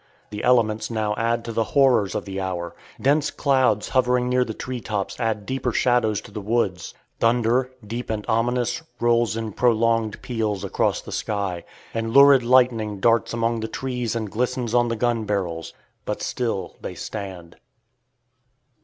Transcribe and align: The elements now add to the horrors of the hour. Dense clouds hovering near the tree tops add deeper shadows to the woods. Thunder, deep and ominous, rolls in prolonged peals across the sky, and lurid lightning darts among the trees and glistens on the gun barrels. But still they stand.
The 0.31 0.43
elements 0.43 0.89
now 0.89 1.13
add 1.15 1.45
to 1.45 1.51
the 1.53 1.63
horrors 1.77 2.15
of 2.15 2.25
the 2.25 2.41
hour. 2.41 2.73
Dense 2.99 3.29
clouds 3.29 3.89
hovering 3.89 4.29
near 4.29 4.43
the 4.43 4.51
tree 4.55 4.81
tops 4.81 5.15
add 5.19 5.45
deeper 5.45 5.71
shadows 5.71 6.21
to 6.21 6.31
the 6.31 6.41
woods. 6.41 6.95
Thunder, 7.19 7.71
deep 7.85 8.09
and 8.09 8.25
ominous, 8.27 8.81
rolls 8.99 9.37
in 9.37 9.51
prolonged 9.51 10.19
peals 10.23 10.63
across 10.63 11.01
the 11.01 11.11
sky, 11.11 11.65
and 11.93 12.15
lurid 12.15 12.41
lightning 12.41 12.99
darts 12.99 13.31
among 13.31 13.59
the 13.59 13.67
trees 13.67 14.15
and 14.15 14.31
glistens 14.31 14.73
on 14.73 14.87
the 14.87 14.95
gun 14.95 15.25
barrels. 15.25 15.71
But 16.03 16.23
still 16.23 16.77
they 16.81 16.95
stand. 16.95 17.57